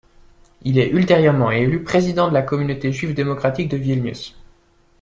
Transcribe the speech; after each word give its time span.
Il 0.63 0.79
est 0.79 0.89
ultérieurement 0.89 1.51
élu 1.51 1.83
président 1.83 2.27
de 2.27 2.33
la 2.33 2.41
communauté 2.41 2.91
juive 2.91 3.13
démocratique 3.13 3.69
de 3.69 3.77
Vilnius. 3.77 4.35